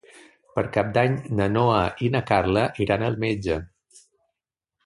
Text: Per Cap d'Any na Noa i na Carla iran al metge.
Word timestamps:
Per 0.53 0.61
Cap 0.77 0.87
d'Any 0.95 1.17
na 1.41 1.47
Noa 1.57 1.83
i 2.07 2.11
na 2.17 2.23
Carla 2.31 2.65
iran 2.87 3.07
al 3.11 3.23
metge. 3.27 3.63